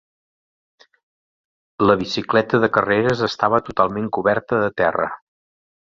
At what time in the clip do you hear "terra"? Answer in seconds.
4.83-5.07